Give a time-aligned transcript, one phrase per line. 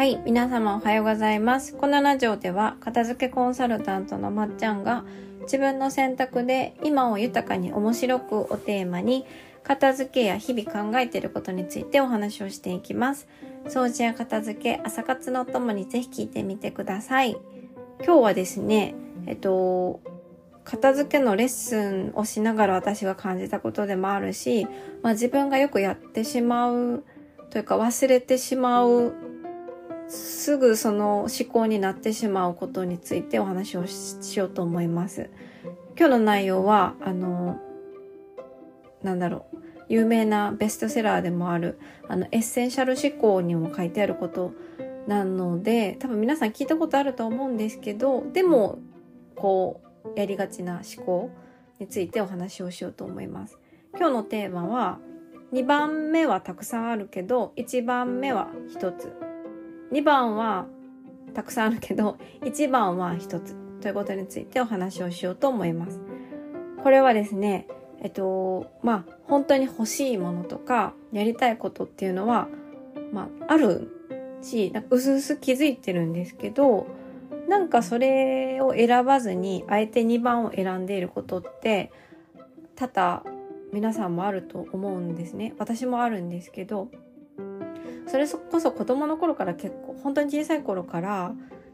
[0.00, 1.76] はい、皆様おはようございます。
[1.76, 5.04] このラジオでは、片付けコンサルタントのまっちゃんが、
[5.42, 9.26] 自分の選択で今を豊かに面白くをテーマに、
[9.62, 13.28] 片付けや日々考えていることについてお話をしていきます。
[13.66, 17.36] 掃除や片付け、朝活のともにぜひ聞いてみてください。
[18.02, 18.94] 今日はですね、
[19.26, 20.00] えっと、
[20.64, 24.66] 片付けのレッスンをしながら私が感じたことでもあるし、
[25.02, 27.04] まあ、自分がよくやってしまう
[27.50, 29.28] というか忘れてしまう
[30.10, 35.30] すぐその思考になってしまうことについてお話をしようと思います。
[35.96, 37.60] 今日の内容は、あの、
[39.02, 41.78] なんだろう、有名なベストセラーでもある、
[42.08, 44.52] あの、エッセンシャル思考にも書いてあること
[45.06, 48.80] なので、多分皆さん聞いたことあると思うんですけど、でも、
[49.36, 51.30] こう、やりがちな思考
[51.78, 53.58] についてお話をしようと思います。
[53.96, 54.98] 今日のテーマは、
[55.52, 59.29] 2番目はたくさんあるけど、1番目は1つ
[59.92, 60.66] 2番は
[61.34, 66.00] たくさんあるけど、 1番は1つということについてお話をしようと思います。
[66.82, 67.66] これはですね、
[68.00, 72.48] えっと、まあ、本当に欲しいものとか、やりたいことっていうのは、
[73.12, 73.88] まあ、ある
[74.42, 76.86] し、なんかうすうす気づいてるんですけど、
[77.48, 81.90] なんかそれを選ばずに、あえて2番を選んでいることって、
[82.76, 83.24] 多々
[83.72, 85.54] 皆さんもあると思うんですね。
[85.58, 86.88] 私もあるんですけど、
[88.10, 91.32] それこそ子供の頃から結構本当に小さい頃から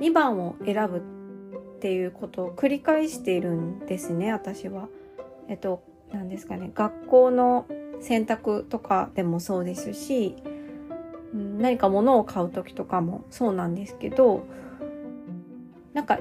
[0.00, 4.88] 2番を選ぶっていうことを繰り返しているんですね私は。
[5.48, 7.66] えっと何ですかね学校の
[8.00, 10.36] 選択とかでもそうですし
[11.32, 14.44] 何か物を買う時とかもそうなんですけど
[15.94, 16.18] なんか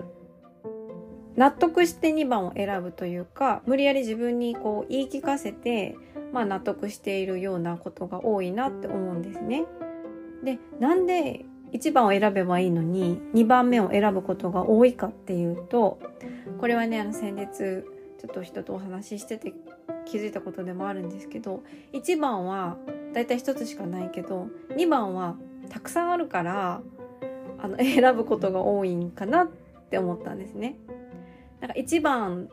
[1.35, 5.97] 納得して2番を選ぶというか無理やり自分にこう言い聞かせて、
[6.33, 9.66] まあ、納得しているようなことが多いなって思うんですね。
[10.44, 16.00] でなんで1番を選べばいいのに2番目を選ぶことが多いかっていうと
[16.59, 17.48] これはねあの先日
[18.20, 19.53] ちょっと人とお話ししてて
[20.06, 22.78] 気づいたことでもあるんですけど1番は
[23.14, 25.36] だいたい1つしかないけど2番は
[25.70, 26.81] たくさんあるから
[27.59, 29.47] あの 選ぶことが多いんかなっ
[29.90, 30.78] て思ったんですね。
[31.59, 32.50] なんか1番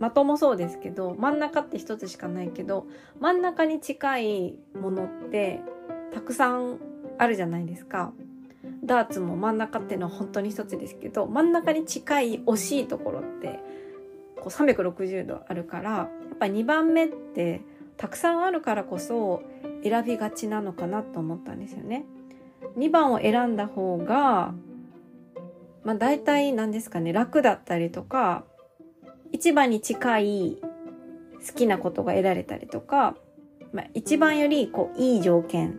[0.00, 2.86] 的もそうですけど真ん中って1つしかないけど
[3.20, 5.60] 真ん中に近いものって
[6.12, 6.80] たくさん
[7.18, 8.12] あるじゃないですか。
[8.84, 13.60] ダーツも真ん中っていうのは本当に一つですけど真ん中に近い惜しいところって
[14.36, 17.62] こう360度あるからやっぱ2番目って
[17.96, 19.42] たくさんあるからこそ
[19.82, 22.04] 選びがちなのかなと思ったんですよね。
[22.76, 24.54] 2番を選んだ方が
[25.84, 28.44] まあ大体何ですかね楽だったりとか
[29.32, 30.58] 一番に近い
[31.46, 33.16] 好きなことが得られたりとか、
[33.72, 35.78] まあ、一番よりこういい条件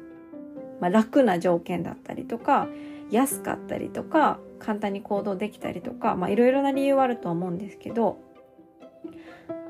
[0.80, 2.68] まあ、楽な条件だったりとか
[3.12, 8.20] 安かったりとか簡単に行動できたりとかいろいろな理由はあると思うんですけど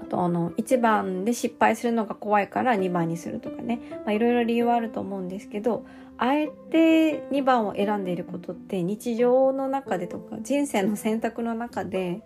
[0.01, 5.85] あとあの1番で失敗するのが怖いから2番にするとかねいろいろ理由はあると思うんですけど
[6.17, 12.21] あえて2番を選んでいることって日常の中でとか人生の選択の中で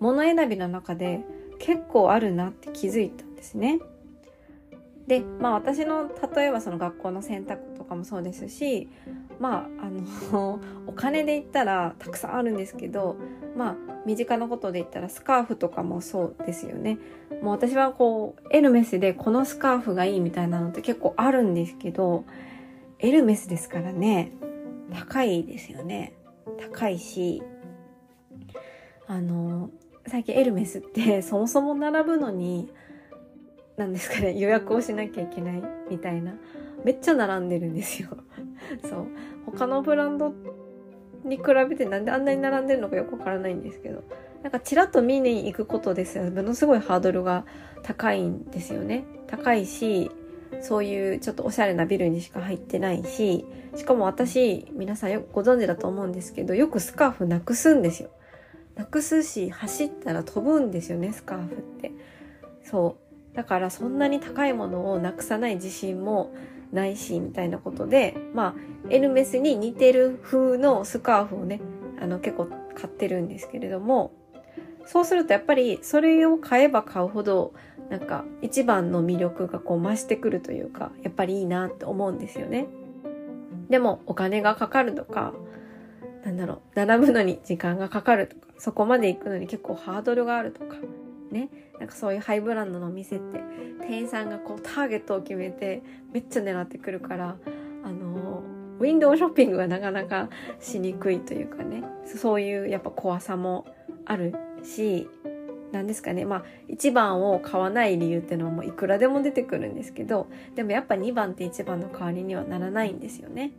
[0.00, 1.20] 物選びの中で
[1.58, 3.80] 結構あるなって気づいたんですね。
[5.06, 8.88] でまあ私の例えばその学校の選択とかもそうですし
[9.38, 9.90] まああ
[10.32, 13.16] の お金で言ったらたくさんあるんですけど
[13.56, 13.76] まあ
[14.06, 16.98] 身近なことで言ったらスカーフとかもそうですよね。
[17.42, 22.24] もう私はこうエルメスでこのスカーフがいいみたいなのって結構あるんですけど
[22.98, 24.32] エルメスですからね
[24.92, 26.14] 高いですよね。
[26.58, 27.42] 高いし
[29.06, 29.70] あの
[30.06, 32.70] 最近エルメスってそもそも並ぶのに
[33.76, 36.34] なんですかね予約をしなきゃいけないみたいな。
[36.84, 38.08] めっちゃ並んでるんですよ。
[38.88, 39.06] そう。
[39.46, 40.32] 他のブランド
[41.24, 44.04] に比べてなんであんなに並んでるのかよくわからないんですけど。
[44.42, 46.30] なんかちらっと見に行くことですよ。
[46.30, 47.46] ものすごいハードルが
[47.82, 49.04] 高いんですよね。
[49.26, 50.10] 高いし
[50.60, 58.10] そういうちょっとおしゃれなビルにしか入ってないししかも私皆さんよくご存知だと思うんですけどよくスカーフなくすんですよ。
[58.74, 61.92] なくすし走ったら飛ぶんですよねスカーフって。
[62.62, 63.03] そう。
[63.34, 66.32] だからそんなに高いものをなくさない自信も
[66.72, 68.54] ないしみたいなことでまあ
[68.90, 71.60] エルメスに似てる風のスカーフをね
[72.00, 74.12] あの結構買ってるんですけれども
[74.86, 77.54] そうするとやっぱりそれを買えば買うほど
[77.90, 82.66] なんか一番の魅力がこう増してくるというかやっぱりいいなって思うんですよね。
[83.68, 85.32] でもお金がかかるとか
[86.24, 90.76] なんだろう並ぶのに時間がかかるとかそこまで行くのに結構ハードルがあるとか
[91.30, 93.40] ねなんかそういうハイブランドのお店って
[93.80, 95.82] 店員さんがこうターゲットを決めて
[96.12, 97.36] めっちゃ狙ってくるから
[97.84, 98.42] あの
[98.78, 100.28] ウィンドウショッピングがなかなか
[100.60, 103.66] しにくいというかね、そういうやっぱ怖さも
[104.04, 105.08] あるし、
[105.72, 106.24] なんですかね。
[106.24, 113.52] まあ、1番を買わない理由っていうのはもういくらでも出てくるんですけど、でもやっぱ2番って1番の代わりにはならないんですよね。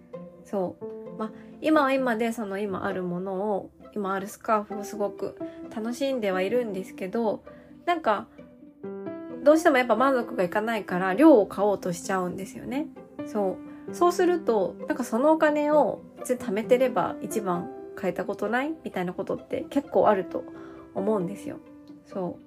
[0.43, 1.17] そう。
[1.17, 5.37] まあ、今は今でその今あるものを、今あるスカーフをすごく
[5.73, 7.43] 楽しんではいるんですけど、
[7.85, 8.27] なんか、
[9.43, 12.87] どうしてもやっぱ満足がいかないから量を買おうとしちゃうんですよね。
[13.25, 13.57] そ
[13.91, 13.95] う。
[13.95, 20.43] そうすると、なんかそのお金を貯めてれば一番買えたことないみたいなことって結構あると
[20.95, 21.57] 思うんですよ。
[22.05, 22.39] そ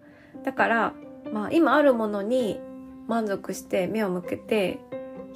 [0.42, 0.44] う。
[0.44, 0.94] だから、
[1.32, 2.60] まあ今あるものに
[3.06, 4.80] 満足して目を向けて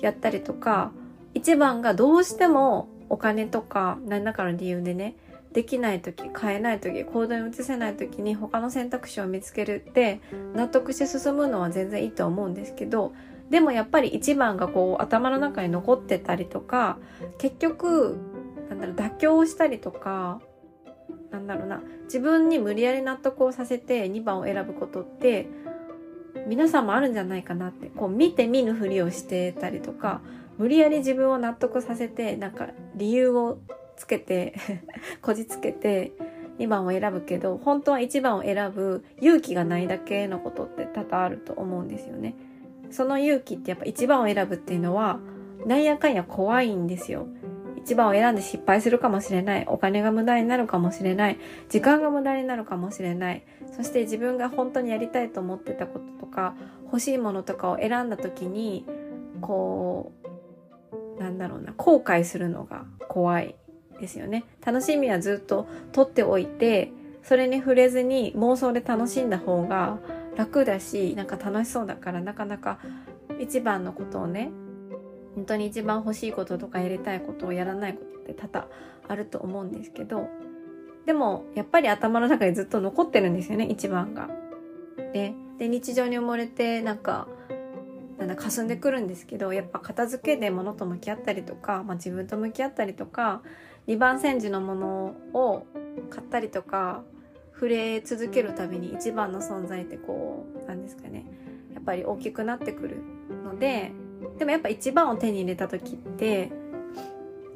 [0.01, 0.93] やったりとか、
[1.35, 5.17] 一番がどうしてもお金とか何らかの理由でね、
[5.53, 10.21] できない時、買えない時、行動に移せない時に他の選択肢を見つけるって
[10.55, 13.13] 納得して進むのは全然いいと思うんですけど、
[13.51, 16.99] でもやっぱり一番がこう頭の中に残ってたりとか、
[17.39, 18.17] 結局、
[18.71, 20.41] なんだろう、妥協したりとか、
[21.31, 25.49] なんだろうな、自分に無理やり納得をさせて2番を選ぶことって、
[26.47, 30.23] 皆さんもあるんじゃないかなって、こう見て見ぬふりをしてたりとか、
[30.57, 33.59] 無理やり自分を納得させて、なんか理由を
[33.97, 34.55] つけて
[35.23, 36.13] こじつけて、
[36.59, 42.35] 2番を選ぶけど、本当は1番を選ぶ勇気がないだけのことって多々あると思うんですよね。
[42.91, 45.19] その勇気ってやっぱ1番を選ぶっていうのは、
[45.67, 47.27] なんやかんや怖いんですよ。
[47.77, 49.65] 一番を選んで失敗するかもしれない。
[49.67, 51.39] お金が無駄になるかもしれない。
[51.69, 53.45] 時間が無駄になるかもしれない。
[53.77, 56.55] そして自分が本当にやりたいと思ってたこととか、
[56.85, 58.87] 欲しいものとかを選んだ時に、
[59.41, 60.13] こ
[61.19, 63.57] う、なんだろうな、後悔するのが怖い
[64.03, 64.45] ですよね。
[64.67, 66.91] 楽しみはずっと取っておいて、
[67.23, 70.01] それに触れずに妄想で楽しんだ方が
[70.37, 72.81] 楽だし、なんか楽しそうだからなかなか
[73.39, 74.51] 一番のことをね、
[75.37, 78.69] 本当に一番欲しいこととかやりたいことをやらないことって多々
[79.09, 80.29] あると思うんですけど、
[81.07, 84.29] でもやっぱり頭の中にずっと残ってるんですよね、一番が。
[85.13, 87.29] で、で日常に埋もれてなんか、
[88.19, 93.43] なんだ、霞んでくるんですけど、やっぱ片付けで物と向き合ったりとか、まあ、自分と向き合ったりとか、
[93.87, 95.67] 二番煎じのものを
[96.11, 97.03] 買ったりとか、
[97.53, 101.25] 触れ続けるたびに一番の存在ってこう、なんですかね、
[101.75, 102.97] やっぱり大きくなってくる
[103.45, 103.93] ので、
[104.39, 106.51] でもやっぱ一番を手に入れた時って、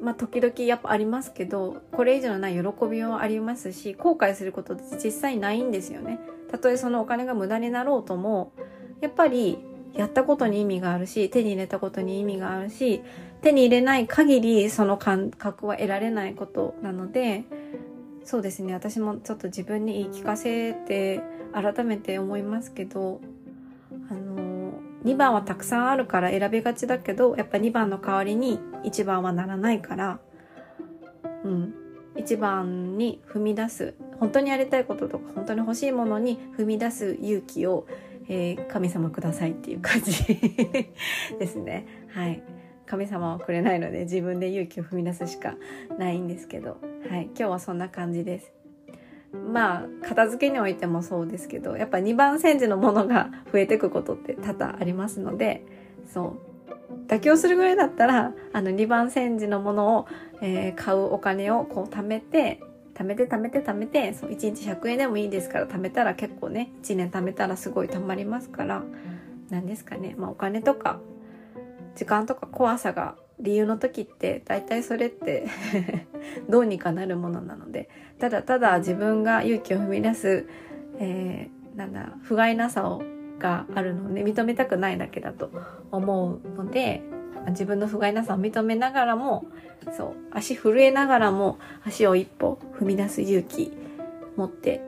[0.01, 6.19] まあ時々やっぱありますけど、これ以上のない喜びはありますし、後悔することって実際ないんですよね。
[6.49, 8.51] たとえそのお金が無駄になろうとも、
[9.01, 9.57] やっぱり
[9.93, 13.01] やったことに意味があるし、手に入れたことに意味があるし、
[13.41, 17.43] 手に入れない限りその感覚は得られないことなので、
[18.23, 21.21] そうですね、私もちょっと自分に言い聞かせて
[21.53, 23.21] 改めて思いますけど、
[24.09, 24.73] あの
[25.05, 30.19] 2番はたくさんあるから選びがちだけど、やっぱ2番の代わりに1番はならないから、
[31.43, 31.73] うん。
[32.15, 33.93] 1番に踏み出す。
[34.19, 37.87] 本当にやりたいこととか、本当に欲しいものに踏み出す勇気を、
[38.27, 41.87] えー、神様くださいっていう感じですね。
[42.13, 42.43] はい。
[42.87, 45.55] 神様はくれないので自分で勇気を踏み出すしか
[45.97, 46.77] ないんですけど、
[47.09, 47.25] はい。
[47.25, 48.51] 今日はそんな感じです。
[49.33, 55.65] まあ片付けにおいてもそうですけどやっぱ2番煎じのものが増えてくことって多々ありますので
[56.11, 56.37] そ
[56.89, 60.07] う妥協するぐらいだったらあの2番煎じのものを、
[60.41, 62.61] えー、買うお金をこう貯めて
[62.95, 68.83] 貯めて貯めて貯めてそう1日100円でもいいですから貯めたら結構ね1年貯めたらすごい貯まりますから
[69.49, 70.99] 何ですかねまあお金とか
[71.97, 75.47] 時間とか怖さが理由の時って大体それって
[76.47, 77.89] どうにかなるものなので
[78.19, 80.45] ただただ自分が勇気を踏み出す、
[80.99, 83.01] えー、なんだ不甲斐なさを
[83.39, 85.51] があるので、認めたくないだけだと
[85.91, 87.03] 思うので
[87.49, 89.45] 自分の不甲斐なさを認めながらも
[89.95, 93.71] そう足震えながらも足を一歩踏み出す勇気
[94.35, 94.81] 持って、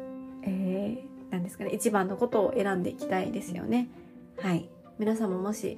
[0.43, 3.87] えー、なんですかね一番のことを選んでいきたいですよね。
[4.41, 4.69] はい。
[4.97, 5.77] 皆さんももし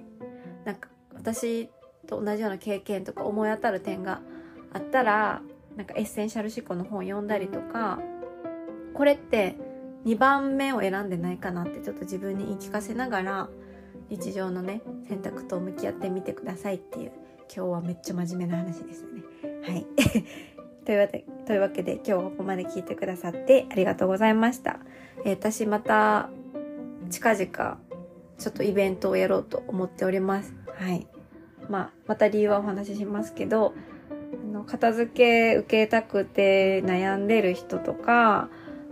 [0.66, 0.90] なんか
[1.22, 1.70] 私
[2.08, 4.22] と同じような経験とか思い当たる点が
[4.74, 5.42] あったら
[5.78, 8.00] なんかエッセンシャル思考の本読んだりとか
[8.94, 9.56] これって
[10.06, 13.50] 2番目を選んでないかなってちょっと自分に言い聞かせながら
[14.10, 17.12] 日常のね選択と向き合ってみてくださいっていう
[17.56, 19.24] 今日はめっちゃ真面目な話ですよね。
[19.64, 19.86] はい。
[20.86, 24.80] というわけというわけで今日はここまで聞いてくださってありがとうございました。
[25.24, 26.30] えー、私また
[27.12, 27.80] 近々
[28.42, 30.54] ちょっとイベントをやろうと思っております。
[30.78, 31.08] はい。
[31.70, 33.74] まあ、また理由はお話ししますけど、
[34.44, 38.50] あの片付け受けたくて悩んでる人とか、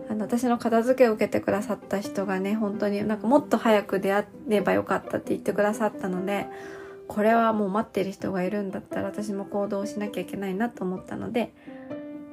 [0.10, 6.48] あの、私の片付けを受けてくださった人がね、本当になんかもっと早く出会えばよかったって言ってくださったので、
[7.10, 11.54] これはもう待ってる人がいるんだったら私も行動しなきゃいけないなと思ったので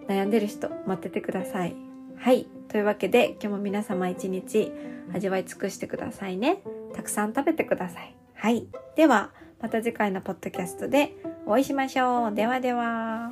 [0.07, 1.75] 悩んでる人待っててください
[2.19, 4.71] はいというわけで今日も皆様一日
[5.15, 6.63] 味わい尽くしてくださいね
[6.97, 8.15] たくさん食べてください。
[8.35, 8.67] はい。
[8.97, 11.15] ではまた次回のポッドキャストで
[11.47, 12.35] お会いしましょう。
[12.35, 13.26] ではでは。